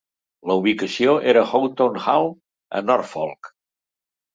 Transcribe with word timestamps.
La 0.51 0.55
ubicació 0.61 1.13
era 1.35 1.45
Houghton 1.51 2.03
Hall 2.09 2.29
a 2.81 2.87
Norflok. 2.91 3.57